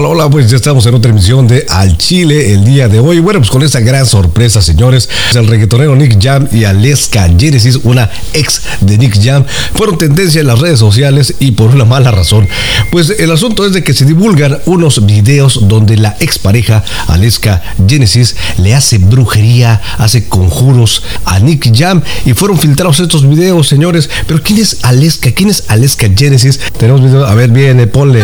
Hola, 0.00 0.10
hola, 0.10 0.30
pues 0.30 0.48
ya 0.48 0.54
estamos 0.54 0.86
en 0.86 0.94
otra 0.94 1.10
emisión 1.10 1.48
de 1.48 1.66
Al 1.68 1.98
Chile 1.98 2.52
el 2.52 2.64
día 2.64 2.86
de 2.86 3.00
hoy. 3.00 3.18
Bueno, 3.18 3.40
pues 3.40 3.50
con 3.50 3.64
esta 3.64 3.80
gran 3.80 4.06
sorpresa, 4.06 4.62
señores, 4.62 5.08
el 5.34 5.48
reggaetonero 5.48 5.96
Nick 5.96 6.22
Jam 6.22 6.46
y 6.52 6.62
Aleska 6.62 7.28
Genesis, 7.36 7.80
una 7.82 8.08
ex 8.32 8.62
de 8.80 8.96
Nick 8.96 9.20
Jam, 9.20 9.44
fueron 9.74 9.98
tendencia 9.98 10.40
en 10.40 10.46
las 10.46 10.60
redes 10.60 10.78
sociales 10.78 11.34
y 11.40 11.50
por 11.50 11.70
una 11.70 11.84
mala 11.84 12.12
razón. 12.12 12.46
Pues 12.92 13.10
el 13.18 13.32
asunto 13.32 13.66
es 13.66 13.72
de 13.72 13.82
que 13.82 13.92
se 13.92 14.04
divulgan 14.04 14.58
unos 14.66 15.04
videos 15.04 15.66
donde 15.66 15.96
la 15.96 16.16
expareja 16.20 16.84
Aleska 17.08 17.60
Genesis 17.88 18.36
le 18.58 18.76
hace 18.76 18.98
brujería, 18.98 19.82
hace 19.98 20.28
conjuros 20.28 21.02
a 21.24 21.40
Nick 21.40 21.76
Jam 21.76 22.02
y 22.24 22.34
fueron 22.34 22.56
filtrados 22.56 23.00
estos 23.00 23.28
videos, 23.28 23.66
señores. 23.66 24.08
Pero 24.28 24.44
¿quién 24.44 24.60
es 24.60 24.78
Aleska? 24.82 25.32
¿Quién 25.32 25.50
es 25.50 25.64
Aleska 25.66 26.06
Genesis? 26.14 26.60
Tenemos 26.78 27.02
videos, 27.02 27.28
a 27.28 27.34
ver, 27.34 27.50
viene, 27.50 27.88
ponle. 27.88 28.22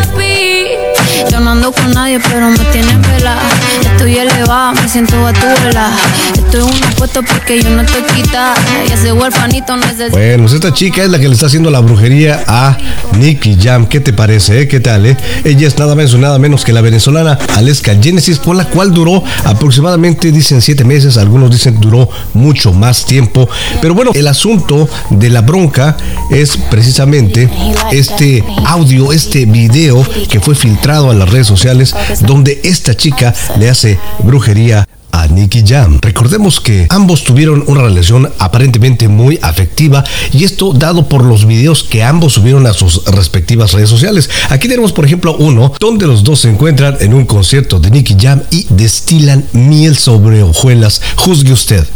Yo 1.30 1.40
no 1.40 1.50
ando 1.50 1.72
con 1.72 1.92
nadie, 1.92 2.20
pero 2.20 2.48
me 2.50 2.58
tienen 2.72 3.00
vela. 3.02 3.38
Estoy 4.04 4.18
elevada, 4.18 4.74
me 4.74 4.86
siento 4.86 5.22
batuela. 5.22 5.90
Estoy 6.34 6.60
una 6.60 6.90
puesto 6.90 7.22
porque 7.22 7.62
yo 7.62 7.70
no 7.70 7.80
estoy 7.80 8.02
quita. 8.14 8.52
Y 8.86 8.92
ese 8.92 9.14
huerfanito. 9.14 9.72
Bueno, 10.10 10.44
esta 10.44 10.74
chica 10.74 11.04
es 11.04 11.08
la 11.08 11.18
que 11.18 11.26
le 11.26 11.32
está 11.32 11.46
haciendo 11.46 11.70
la 11.70 11.80
brujería 11.80 12.44
a 12.46 12.76
Nicky 13.18 13.56
Jam. 13.58 13.86
¿Qué 13.86 14.00
te 14.00 14.12
parece? 14.12 14.60
Eh? 14.60 14.68
¿Qué 14.68 14.78
tal? 14.78 15.06
Eh? 15.06 15.16
Ella 15.44 15.66
es 15.66 15.78
nada 15.78 15.94
menos 15.94 16.14
nada 16.18 16.38
menos 16.38 16.66
que 16.66 16.74
la 16.74 16.82
venezolana 16.82 17.38
Aleska 17.54 17.96
Genesis, 17.98 18.38
por 18.38 18.56
la 18.56 18.66
cual 18.66 18.92
duró 18.92 19.24
aproximadamente, 19.44 20.32
dicen 20.32 20.60
siete 20.60 20.84
meses, 20.84 21.16
algunos 21.16 21.50
dicen 21.50 21.80
duró 21.80 22.10
mucho 22.34 22.74
más 22.74 23.06
tiempo. 23.06 23.48
Pero 23.80 23.94
bueno, 23.94 24.10
el 24.12 24.28
asunto 24.28 24.86
de 25.08 25.30
la 25.30 25.40
bronca 25.40 25.96
es 26.30 26.58
precisamente 26.70 27.48
este 27.90 28.44
audio, 28.66 29.12
este 29.12 29.46
video 29.46 30.06
que 30.28 30.40
fue 30.40 30.54
filtrado 30.54 31.10
a 31.10 31.14
las 31.14 31.30
redes 31.30 31.46
sociales 31.46 31.94
donde 32.20 32.60
esta 32.64 32.94
chica 32.94 33.32
le 33.58 33.70
hace 33.70 33.93
brujería 34.22 34.83
Nicky 35.34 35.62
Jam. 35.66 35.98
Recordemos 36.00 36.60
que 36.60 36.86
ambos 36.90 37.24
tuvieron 37.24 37.64
una 37.66 37.82
relación 37.82 38.32
aparentemente 38.38 39.08
muy 39.08 39.38
afectiva 39.42 40.04
y 40.32 40.44
esto 40.44 40.72
dado 40.72 41.08
por 41.08 41.24
los 41.24 41.46
videos 41.46 41.82
que 41.84 42.02
ambos 42.02 42.34
subieron 42.34 42.66
a 42.66 42.72
sus 42.72 43.04
respectivas 43.06 43.72
redes 43.72 43.88
sociales. 43.88 44.30
Aquí 44.50 44.68
tenemos 44.68 44.92
por 44.92 45.04
ejemplo 45.04 45.36
uno 45.38 45.72
donde 45.80 46.06
los 46.06 46.24
dos 46.24 46.40
se 46.40 46.50
encuentran 46.50 46.96
en 47.00 47.14
un 47.14 47.26
concierto 47.26 47.80
de 47.80 47.90
Nicky 47.90 48.16
Jam 48.20 48.42
y 48.50 48.66
destilan 48.70 49.44
miel 49.52 49.96
sobre 49.96 50.42
hojuelas. 50.42 51.00
Juzgue 51.16 51.52
usted. 51.52 51.86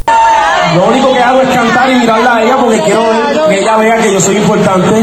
Lo 0.74 0.88
único 0.88 1.12
que 1.12 1.18
hago 1.18 1.40
es 1.40 1.48
cantar 1.48 1.90
y 1.90 1.94
mirarla 1.94 2.36
a 2.36 2.42
ella 2.42 2.56
porque 2.58 2.80
quiero 2.82 3.02
que 3.48 3.60
ella 3.60 3.76
vea 3.78 3.96
que 4.02 4.12
yo 4.12 4.20
soy 4.20 4.36
importante 4.36 5.02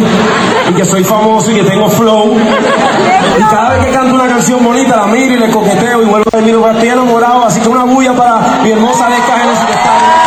y 0.70 0.74
que 0.74 0.86
soy 0.86 1.04
famoso 1.04 1.52
y 1.52 1.56
que 1.56 1.64
tengo 1.64 1.90
flow. 1.90 2.38
Y 3.38 3.44
cada 3.44 3.70
vez 3.72 3.86
que 3.86 3.92
canto 3.92 4.14
una 4.14 4.28
canción 4.28 4.64
bonita 4.64 4.96
la 4.96 5.08
miro 5.08 5.34
y 5.34 5.38
le 5.38 5.50
coqueteo 5.50 6.04
y 6.04 6.06
vuelvo 6.06 6.30
a 6.32 6.42
miro, 6.42 6.70
estoy 6.70 6.90
enamorado, 6.90 7.46
así 7.46 7.60
que 7.60 7.70
una 7.70 7.84
bulla 7.84 8.14
para 8.14 8.25
mi 8.64 8.72
hermosa 8.72 9.06
Genesis 9.06 9.66
que 9.66 9.74
está 9.74 10.26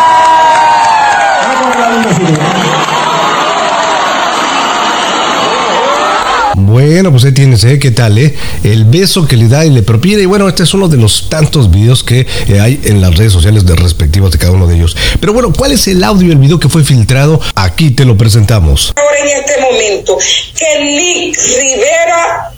Bueno, 6.55 7.11
pues 7.11 7.25
ahí 7.25 7.33
tienes, 7.33 7.65
¿eh? 7.65 7.79
¿Qué 7.79 7.91
tal, 7.91 8.19
eh? 8.19 8.35
El 8.63 8.85
beso 8.85 9.27
que 9.27 9.37
le 9.37 9.49
da 9.49 9.65
y 9.65 9.71
le 9.71 9.83
propina. 9.83 10.21
Y 10.21 10.27
bueno, 10.27 10.49
este 10.49 10.65
es 10.65 10.75
uno 10.75 10.89
de 10.89 10.97
los 10.97 11.29
tantos 11.31 11.71
videos 11.71 12.05
que 12.05 12.27
eh, 12.49 12.61
hay 12.61 12.81
en 12.85 13.01
las 13.01 13.17
redes 13.17 13.33
sociales 13.33 13.65
de 13.65 13.75
respectivos 13.75 14.33
de 14.33 14.39
cada 14.39 14.53
uno 14.53 14.67
de 14.67 14.77
ellos. 14.77 14.97
Pero 15.19 15.33
bueno, 15.33 15.53
¿cuál 15.57 15.73
es 15.73 15.89
el 15.89 16.05
audio 16.05 16.29
y 16.29 16.33
el 16.33 16.39
video 16.39 16.61
que 16.61 16.69
fue 16.69 16.85
filtrado? 16.85 17.41
Aquí 17.55 17.91
te 17.91 18.05
lo 18.05 18.17
presentamos. 18.17 18.93
Ahora 18.97 19.19
en 19.19 19.29
este 19.29 19.61
momento, 19.61 20.19
que 20.55 20.85
Nick 20.85 21.37
Rivera, 21.37 22.53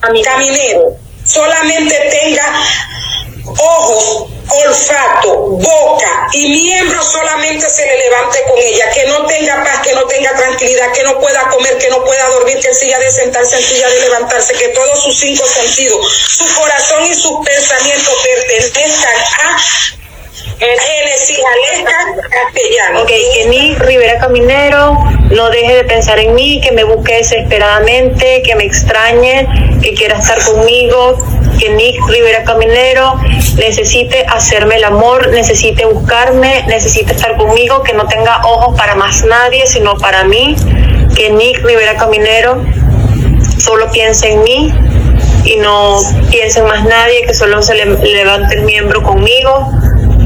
caminero, 0.00 0.96
solamente 1.24 1.94
tenga 2.22 2.44
ojos, 3.58 4.30
olfato, 4.64 5.36
boca 5.50 6.28
y 6.32 6.48
miembro 6.48 7.02
solamente 7.02 7.68
se 7.68 7.84
le 7.86 7.98
levante 7.98 8.42
con 8.48 8.58
ella, 8.58 8.90
que 8.90 9.06
no 9.06 9.26
tenga 9.26 9.64
paz, 9.64 9.80
que 9.82 9.94
no 9.94 10.04
tenga 10.06 10.34
tranquilidad, 10.36 10.92
que 10.92 11.02
no 11.02 11.18
pueda 11.20 11.48
comer, 11.48 11.78
que 11.78 11.90
no 11.90 12.04
pueda 12.04 12.26
dormir, 12.28 12.58
que 12.60 12.74
silla 12.74 12.98
de 12.98 13.10
sentarse, 13.10 13.56
en 13.56 13.62
silla 13.62 13.88
de 13.88 14.00
levantarse, 14.00 14.54
que 14.54 14.68
todos 14.68 15.02
sus 15.04 15.18
cinco 15.18 15.44
sentidos, 15.46 16.12
su 16.36 16.54
corazón 16.54 17.04
y 17.06 17.14
sus 17.14 17.44
pensamientos 17.44 18.14
pertenezcan 18.24 19.16
a 19.42 19.56
Génesis 20.58 21.38
Aleska 21.38 22.28
Castellano. 22.30 23.02
Ok, 23.02 23.08
que 23.08 23.46
Nick 23.48 23.78
Rivera 23.80 24.18
Caminero 24.18 24.96
no 25.30 25.50
deje 25.50 25.74
de 25.74 25.84
pensar 25.84 26.18
en 26.18 26.34
mí, 26.34 26.60
que 26.60 26.72
me 26.72 26.84
busque 26.84 27.16
desesperadamente, 27.16 28.42
que 28.42 28.54
me 28.54 28.64
extrañe, 28.64 29.46
que 29.82 29.94
quiera 29.94 30.18
estar 30.18 30.42
conmigo, 30.44 31.18
que 31.58 31.70
Nick 31.70 32.06
Rivera 32.08 32.44
Caminero 32.44 33.18
necesite 33.56 34.24
hacerme 34.28 34.76
el 34.76 34.84
amor, 34.84 35.28
necesite 35.30 35.84
buscarme, 35.86 36.64
necesite 36.66 37.12
estar 37.12 37.36
conmigo, 37.36 37.82
que 37.82 37.92
no 37.92 38.06
tenga 38.06 38.40
ojos 38.44 38.76
para 38.76 38.94
más 38.94 39.24
nadie, 39.24 39.66
sino 39.66 39.96
para 39.96 40.24
mí, 40.24 40.56
que 41.16 41.30
Nick 41.30 41.64
Rivera 41.64 41.96
Caminero 41.96 42.62
solo 43.58 43.90
piense 43.90 44.32
en 44.32 44.42
mí 44.42 44.74
y 45.44 45.56
no 45.56 45.98
piense 46.30 46.60
en 46.60 46.66
más 46.66 46.84
nadie, 46.84 47.22
que 47.26 47.34
solo 47.34 47.62
se 47.62 47.74
le 47.74 47.86
levante 47.86 48.56
el 48.56 48.62
miembro 48.62 49.02
conmigo, 49.02 49.70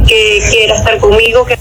que 0.06 0.42
quiera 0.50 0.74
estar 0.74 0.98
conmigo, 0.98 1.44
que 1.46 1.58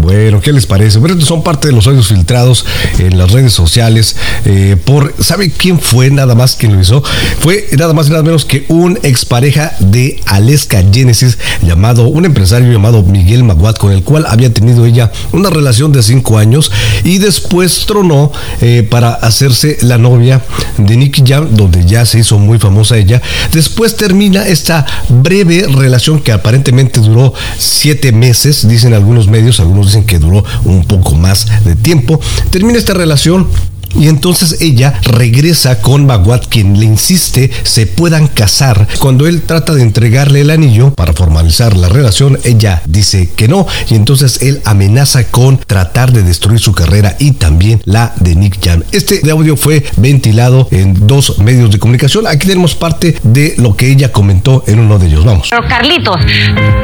bueno, 0.00 0.40
¿qué 0.40 0.52
les 0.52 0.66
parece? 0.66 0.98
Bueno, 0.98 1.20
son 1.20 1.42
parte 1.42 1.68
de 1.68 1.74
los 1.74 1.86
audios 1.86 2.08
filtrados 2.08 2.64
en 2.98 3.18
las 3.18 3.30
redes 3.30 3.52
sociales 3.52 4.16
eh, 4.44 4.76
por, 4.84 5.14
¿sabe 5.22 5.50
quién 5.50 5.80
fue 5.80 6.10
nada 6.10 6.34
más 6.34 6.56
quien 6.56 6.74
lo 6.74 6.80
hizo? 6.80 7.02
Fue 7.40 7.68
nada 7.76 7.92
más 7.92 8.08
y 8.08 8.10
nada 8.10 8.22
menos 8.22 8.44
que 8.44 8.64
un 8.68 8.98
expareja 9.02 9.72
de 9.80 10.20
Aleska 10.26 10.82
Genesis 10.92 11.38
llamado, 11.62 12.08
un 12.08 12.24
empresario 12.24 12.70
llamado 12.72 13.02
Miguel 13.02 13.44
Maguat, 13.44 13.78
con 13.78 13.92
el 13.92 14.02
cual 14.02 14.26
había 14.28 14.52
tenido 14.52 14.86
ella 14.86 15.12
una 15.32 15.50
relación 15.50 15.92
de 15.92 16.02
cinco 16.02 16.38
años 16.38 16.70
y 17.04 17.18
después 17.18 17.84
tronó 17.86 18.32
eh, 18.60 18.86
para 18.88 19.10
hacerse 19.12 19.78
la 19.82 19.98
novia 19.98 20.42
de 20.76 20.96
Nicky 20.96 21.22
Jam, 21.26 21.48
donde 21.54 21.84
ya 21.84 22.04
se 22.06 22.20
hizo 22.20 22.38
muy 22.38 22.58
famosa 22.58 22.96
ella. 22.96 23.20
Después 23.52 23.96
termina 23.96 24.46
esta 24.46 24.86
breve 25.08 25.66
relación 25.68 26.20
que 26.20 26.32
aparentemente 26.32 27.00
duró 27.00 27.34
siete 27.58 28.12
meses, 28.12 28.68
dicen 28.68 28.94
algunos 28.94 29.28
medios, 29.28 29.60
algunos 29.60 29.87
dicen 29.88 30.04
que 30.04 30.18
duró 30.18 30.44
un 30.64 30.84
poco 30.84 31.14
más 31.14 31.46
de 31.64 31.74
tiempo. 31.74 32.20
Termina 32.50 32.78
esta 32.78 32.94
relación 32.94 33.48
y 33.94 34.08
entonces 34.08 34.60
ella 34.60 35.00
regresa 35.02 35.80
con 35.80 36.06
Bagwat 36.06 36.46
quien 36.48 36.78
le 36.78 36.86
insiste 36.86 37.50
se 37.62 37.86
puedan 37.86 38.28
casar. 38.28 38.86
Cuando 38.98 39.26
él 39.26 39.42
trata 39.42 39.74
de 39.74 39.82
entregarle 39.82 40.40
el 40.42 40.50
anillo 40.50 40.92
para 40.94 41.12
formalizar 41.12 41.76
la 41.76 41.88
relación, 41.88 42.38
ella 42.44 42.82
dice 42.86 43.30
que 43.36 43.48
no 43.48 43.66
y 43.90 43.94
entonces 43.94 44.42
él 44.42 44.60
amenaza 44.64 45.24
con 45.28 45.58
tratar 45.58 46.12
de 46.12 46.22
destruir 46.22 46.60
su 46.60 46.72
carrera 46.72 47.16
y 47.18 47.32
también 47.32 47.80
la 47.84 48.12
de 48.16 48.36
Nick 48.36 48.58
Jam. 48.62 48.82
Este 48.92 49.28
audio 49.30 49.56
fue 49.56 49.84
ventilado 49.96 50.68
en 50.70 51.06
dos 51.06 51.38
medios 51.38 51.70
de 51.70 51.78
comunicación. 51.78 52.26
Aquí 52.26 52.46
tenemos 52.46 52.74
parte 52.74 53.16
de 53.22 53.54
lo 53.58 53.76
que 53.76 53.90
ella 53.90 54.12
comentó 54.12 54.64
en 54.66 54.80
uno 54.80 54.98
de 54.98 55.06
ellos. 55.06 55.24
Vamos. 55.24 55.50
Carlitos, 55.68 56.16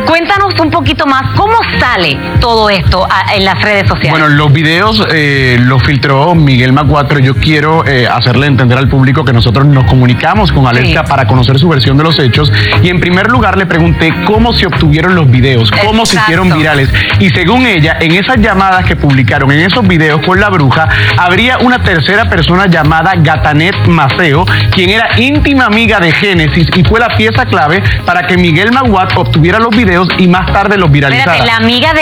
cuéntanos 0.07 0.59
un 0.61 0.71
poquito 0.71 1.07
más 1.07 1.37
cómo 1.37 1.55
sale 1.81 2.19
todo 2.41 2.69
esto 2.71 3.07
ah, 3.09 3.35
en 3.35 3.45
las 3.45 3.61
redes 3.63 3.89
sociales. 3.89 4.11
Bueno, 4.11 4.29
los 4.29 4.53
videos 4.53 5.03
eh, 5.13 5.57
los 5.61 5.83
filtró 5.83 6.35
Miguel 6.35 6.73
Macu 6.73 6.94
yo 7.21 7.35
quiero 7.35 7.85
eh, 7.87 8.07
hacerle 8.07 8.47
entender 8.47 8.79
al 8.79 8.89
público 8.89 9.25
que 9.25 9.33
nosotros 9.33 9.67
nos 9.67 9.85
comunicamos 9.85 10.53
con 10.53 10.67
Alexa 10.67 11.03
sí. 11.03 11.09
para 11.09 11.27
conocer 11.27 11.59
su 11.59 11.69
versión 11.69 11.97
de 11.97 12.05
los 12.05 12.19
hechos. 12.19 12.53
Y 12.83 12.89
en 12.89 13.01
primer 13.01 13.29
lugar 13.31 13.59
le 13.59 13.67
pregunté 13.67 14.15
cómo 14.25 14.53
se 14.53 14.67
obtuvieron 14.67 15.15
los 15.15 15.31
videos, 15.31 15.71
cómo 15.85 16.07
se 16.07 16.17
hicieron 16.17 16.57
virales. 16.57 16.89
Y 17.19 17.31
según 17.31 17.67
ella, 17.67 17.97
en 18.01 18.13
esas 18.13 18.37
llamadas 18.39 18.85
que 18.85 18.95
publicaron, 18.97 19.51
en 19.51 19.61
esos 19.61 19.87
videos 19.87 20.21
con 20.25 20.39
la 20.41 20.51
bruja, 20.51 20.89
habría 21.17 21.59
una 21.59 21.83
tercera 21.83 22.29
persona 22.29 22.67
llamada 22.67 23.15
Gatanet 23.17 23.87
Maceo, 23.89 24.45
quien 24.71 24.91
era 24.91 25.21
íntima 25.21 25.67
amiga 25.67 25.99
de 25.99 26.13
Génesis 26.13 26.69
y 26.77 26.85
fue 26.85 27.01
la 27.01 27.09
pieza 27.17 27.45
clave 27.47 27.83
para 28.07 28.27
que 28.27 28.37
Miguel 28.37 28.73
Maguat 28.73 29.17
obtuviera 29.17 29.59
los 29.59 29.77
videos 29.77 30.09
y 30.19 30.29
más 30.29 30.53
tarde 30.53 30.77
los 30.77 30.91
viralizara. 30.91 31.35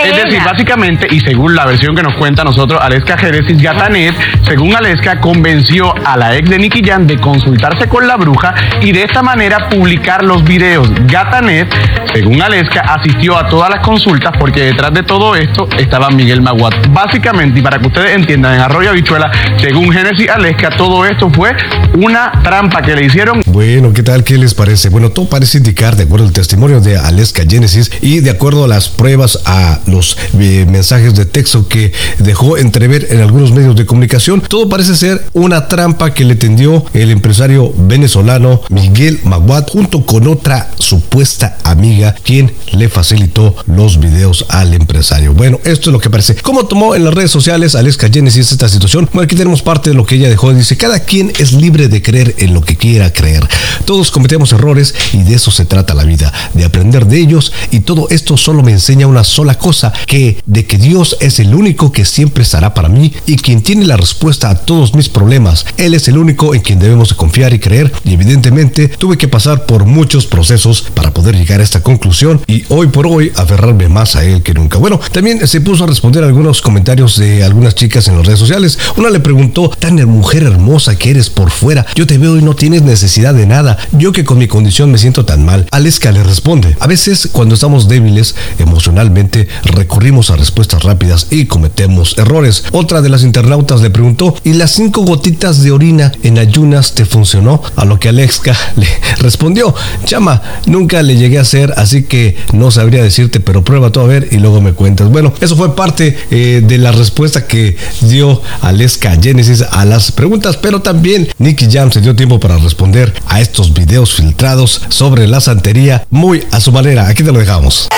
Es 0.03 0.23
decir, 0.23 0.41
básicamente, 0.45 1.07
y 1.09 1.19
según 1.21 1.55
la 1.55 1.65
versión 1.65 1.95
que 1.95 2.03
nos 2.03 2.13
cuenta 2.15 2.43
nosotros 2.43 2.79
Alexa 2.81 3.17
Génesis, 3.17 3.61
Gatanet, 3.61 4.15
según 4.45 4.75
Aleska, 4.83 5.21
convenció 5.21 5.93
a 6.05 6.17
la 6.17 6.35
ex 6.35 6.49
de 6.49 6.57
Nicky 6.57 6.81
Jam 6.83 7.07
de 7.07 7.17
consultarse 7.17 7.87
con 7.87 8.05
la 8.05 8.17
bruja 8.17 8.53
y 8.81 8.91
de 8.91 9.03
esta 9.03 9.23
manera 9.23 9.69
publicar 9.69 10.25
los 10.25 10.43
videos. 10.43 10.89
Gatanet, 11.07 11.73
según 12.13 12.41
Aleska, 12.41 12.81
asistió 12.81 13.37
a 13.37 13.47
todas 13.47 13.69
las 13.69 13.79
consultas 13.79 14.33
porque 14.37 14.59
detrás 14.59 14.93
de 14.93 15.03
todo 15.03 15.37
esto 15.37 15.69
estaba 15.77 16.09
Miguel 16.09 16.41
Maguat. 16.41 16.73
Básicamente, 16.89 17.61
y 17.61 17.63
para 17.63 17.79
que 17.79 17.87
ustedes 17.87 18.13
entiendan, 18.13 18.55
en 18.55 18.59
Arroyo 18.59 18.89
Habichuela, 18.89 19.31
según 19.57 19.89
Génesis 19.89 20.29
Aleska, 20.29 20.71
todo 20.75 21.05
esto 21.05 21.29
fue 21.29 21.55
una 21.93 22.33
trampa 22.43 22.81
que 22.81 22.93
le 22.93 23.05
hicieron. 23.05 23.41
Bueno, 23.45 23.93
¿qué 23.93 24.03
tal? 24.03 24.25
¿Qué 24.25 24.37
les 24.37 24.53
parece? 24.53 24.89
Bueno, 24.89 25.11
todo 25.11 25.29
parece 25.29 25.59
indicar, 25.59 25.95
de 25.95 26.03
acuerdo 26.03 26.25
al 26.25 26.33
testimonio 26.33 26.81
de 26.81 26.97
Aleska 26.97 27.43
Genesis 27.47 27.89
y 28.01 28.19
de 28.19 28.31
acuerdo 28.31 28.65
a 28.65 28.67
las 28.67 28.89
pruebas 28.89 29.39
a 29.45 29.79
los 29.87 30.17
eh, 30.37 30.65
mensajes 30.69 31.15
de 31.15 31.25
texto 31.25 31.69
que 31.69 31.93
dejó 32.17 32.57
entrever 32.57 33.07
en 33.11 33.21
algunos 33.21 33.53
medios 33.53 33.77
de 33.77 33.85
comunicación, 33.85 34.41
todo 34.41 34.67
parece 34.73 34.95
ser 34.95 35.23
una 35.33 35.67
trampa 35.67 36.15
que 36.15 36.25
le 36.25 36.35
tendió 36.35 36.83
el 36.95 37.11
empresario 37.11 37.71
venezolano 37.77 38.59
Miguel 38.69 39.19
Maguad 39.23 39.67
junto 39.67 40.03
con 40.03 40.27
otra 40.27 40.71
supuesta 40.79 41.59
amiga 41.63 42.15
quien 42.23 42.51
le 42.71 42.89
facilitó 42.89 43.55
los 43.67 43.99
videos 43.99 44.47
al 44.49 44.73
empresario. 44.73 45.35
Bueno, 45.35 45.59
esto 45.63 45.91
es 45.91 45.93
lo 45.93 45.99
que 45.99 46.09
parece. 46.09 46.37
¿Cómo 46.37 46.65
tomó 46.65 46.95
en 46.95 47.03
las 47.03 47.13
redes 47.13 47.29
sociales 47.29 47.75
Aleska 47.75 48.09
Genesis 48.11 48.51
esta 48.51 48.67
situación? 48.67 49.07
Bueno, 49.13 49.25
aquí 49.25 49.35
tenemos 49.35 49.61
parte 49.61 49.91
de 49.91 49.95
lo 49.95 50.07
que 50.07 50.15
ella 50.15 50.27
dejó. 50.27 50.51
Dice, 50.51 50.75
cada 50.75 51.01
quien 51.01 51.31
es 51.37 51.53
libre 51.53 51.87
de 51.87 52.01
creer 52.01 52.33
en 52.39 52.55
lo 52.55 52.61
que 52.61 52.75
quiera 52.75 53.13
creer. 53.13 53.47
Todos 53.85 54.11
cometemos 54.11 54.51
errores 54.53 54.93
y 55.13 55.23
de 55.23 55.35
eso 55.35 55.51
se 55.51 55.65
trata 55.65 55.93
la 55.93 56.03
vida, 56.03 56.31
de 56.53 56.65
aprender 56.65 57.05
de 57.05 57.19
ellos 57.19 57.51
y 57.71 57.81
todo 57.81 58.07
esto 58.09 58.37
solo 58.37 58.63
me 58.63 58.71
enseña 58.71 59.07
una 59.07 59.23
sola 59.23 59.55
cosa, 59.55 59.91
que 60.07 60.37
de 60.45 60.65
que 60.65 60.77
Dios 60.77 61.17
es 61.19 61.39
el 61.39 61.55
único 61.55 61.91
que 61.91 62.05
siempre 62.05 62.43
estará 62.43 62.73
para 62.73 62.89
mí 62.89 63.13
y 63.25 63.37
quien 63.37 63.61
tiene 63.61 63.85
la 63.85 63.97
respuesta 63.97 64.49
a 64.49 64.55
todos 64.55 64.93
mis 64.93 65.09
problemas. 65.09 65.65
Él 65.77 65.93
es 65.93 66.07
el 66.07 66.17
único 66.17 66.53
en 66.53 66.61
quien 66.61 66.79
debemos 66.79 67.13
confiar 67.13 67.53
y 67.53 67.59
creer 67.59 67.91
y 68.03 68.13
evidentemente 68.13 68.87
tuve 68.87 69.17
que 69.17 69.27
pasar 69.27 69.65
por 69.65 69.85
muchos 69.85 70.25
procesos 70.25 70.83
para 70.93 71.11
poder 71.11 71.35
llegar 71.35 71.59
a 71.59 71.63
esta 71.63 71.81
conclusión 71.81 72.41
y 72.47 72.63
hoy 72.69 72.87
por 72.87 73.07
hoy 73.07 73.31
aferrarme 73.35 73.89
más 73.89 74.15
a 74.15 74.23
él 74.23 74.43
que 74.43 74.53
nunca. 74.53 74.77
Bueno, 74.77 74.99
también 75.11 75.47
se 75.47 75.61
puso 75.61 75.83
a 75.83 75.87
responder 75.87 76.23
algunos 76.23 76.61
comentarios 76.61 77.17
de 77.17 77.43
algunas 77.43 77.75
chicas 77.75 78.07
en 78.07 78.17
las 78.17 78.25
redes 78.25 78.39
sociales. 78.39 78.77
Una 78.97 79.09
le 79.09 79.19
preguntó, 79.19 79.69
tan 79.79 80.03
mujer 80.05 80.43
hermosa 80.43 80.97
que 80.97 81.11
eres 81.11 81.29
por 81.29 81.51
fuera, 81.51 81.85
yo 81.95 82.07
te 82.07 82.17
veo 82.17 82.37
y 82.37 82.41
no 82.41 82.55
tienes 82.55 82.81
necesidad 82.81 83.33
de 83.33 83.45
nada, 83.45 83.72
yo 83.91 84.11
que 84.11 84.23
con 84.23 84.37
mi 84.37 84.47
condición 84.47 84.91
me 84.91 84.97
siento 84.97 85.25
tan 85.25 85.45
mal. 85.45 85.67
Aleska 85.71 86.11
le 86.11 86.23
responde, 86.23 86.75
a 86.79 86.87
veces 86.87 87.29
cuando 87.31 87.55
estamos 87.55 87.87
débiles 87.87 88.35
emocionalmente 88.59 89.47
recurrimos 89.63 90.29
a 90.29 90.35
respuestas 90.35 90.83
rápidas 90.83 91.27
y 91.29 91.45
cometemos 91.45 92.17
errores. 92.17 92.63
Otra 92.71 93.01
de 93.01 93.09
las 93.09 93.23
internautas 93.23 93.81
le 93.81 93.89
preguntó, 93.89 94.35
¿y 94.43 94.53
las 94.53 94.71
cinco 94.71 95.01
gotitas 95.01 95.63
de 95.63 95.71
orina 95.71 96.11
en 96.23 96.37
ayunas 96.37 96.93
te 96.93 97.05
funcionó? 97.05 97.61
A 97.75 97.85
lo 97.85 97.99
que 97.99 98.09
Aleska 98.09 98.55
le 98.75 98.87
respondió, 99.17 99.73
chama, 100.05 100.41
nunca 100.65 101.01
le 101.01 101.15
llegué 101.15 101.37
a 101.37 101.41
hacer, 101.41 101.73
así 101.77 102.03
que 102.03 102.37
no 102.53 102.71
sabría 102.71 103.03
decirte, 103.03 103.39
pero 103.39 103.63
prueba 103.63 103.91
tú 103.91 103.99
a 103.99 104.05
ver 104.05 104.29
y 104.31 104.37
luego 104.37 104.61
me 104.61 104.73
cuentas. 104.73 105.09
Bueno, 105.09 105.33
eso 105.41 105.55
fue 105.55 105.75
parte 105.75 106.17
eh, 106.31 106.61
de 106.65 106.77
la 106.77 106.91
respuesta 106.91 107.47
que 107.47 107.77
dio 108.01 108.41
Aleska 108.61 109.17
Genesis 109.21 109.63
a 109.69 109.85
las 109.85 110.11
preguntas, 110.11 110.57
pero 110.57 110.81
también 110.81 111.29
Nicky 111.37 111.67
Jam 111.71 111.91
se 111.91 112.01
dio 112.01 112.15
tiempo 112.15 112.39
para 112.39 112.57
responder 112.57 113.13
a 113.27 113.41
estos 113.41 113.62
videos 113.71 114.15
filtrados 114.15 114.81
sobre 114.89 115.27
la 115.27 115.39
santería 115.39 116.05
muy 116.09 116.45
a 116.51 116.59
su 116.59 116.71
manera. 116.71 117.07
Aquí 117.07 117.23
te 117.23 117.31
lo 117.31 117.39
dejamos. 117.39 117.87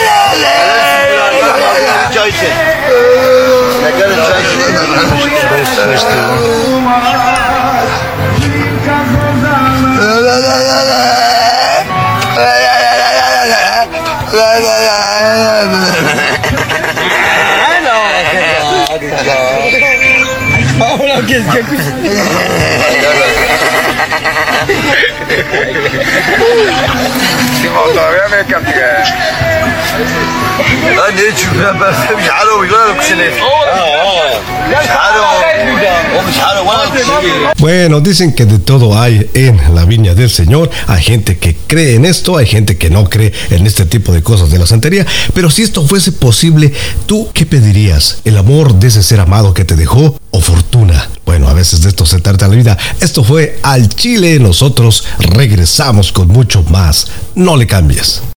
Bueno, 37.59 38.01
dicen 38.01 38.33
que 38.33 38.45
de 38.45 38.59
todo 38.59 38.99
hay 38.99 39.29
en 39.33 39.59
la 39.73 39.85
viña 39.85 40.13
del 40.13 40.29
Señor. 40.29 40.69
Hay 40.87 41.01
gente 41.01 41.37
que 41.37 41.55
cree 41.67 41.95
en 41.95 42.05
esto, 42.05 42.37
hay 42.37 42.45
gente 42.45 42.77
que 42.77 42.89
no 42.89 43.09
cree 43.09 43.33
en 43.49 43.65
este 43.65 43.85
tipo 43.85 44.11
de 44.11 44.21
cosas 44.21 44.51
de 44.51 44.59
la 44.59 44.67
santería. 44.67 45.05
Pero 45.33 45.49
si 45.49 45.63
esto 45.63 45.85
fuese 45.87 46.11
posible, 46.11 46.73
¿tú 47.05 47.29
qué 47.33 47.45
pedirías? 47.45 48.19
¿El 48.25 48.37
amor 48.37 48.75
de 48.75 48.87
ese 48.87 49.03
ser 49.03 49.19
amado 49.19 49.53
que 49.53 49.65
te 49.65 49.75
dejó? 49.75 50.17
O 50.35 50.41
fortuna? 50.41 51.09
Bueno, 51.25 51.47
a 51.47 51.53
veces 51.53 51.81
de 51.81 51.89
esto 51.89 52.05
se 52.05 52.19
trata 52.19 52.49
la 52.49 52.55
vida. 52.55 52.77
Esto 52.99 53.23
fue 53.23 53.57
al 53.63 53.87
Chile. 53.87 54.37
Nosotros 54.39 55.05
regresamos 55.17 56.11
con 56.11 56.27
mucho 56.27 56.63
más. 56.63 57.07
No 57.35 57.55
le 57.55 57.65
cambies. 57.65 58.21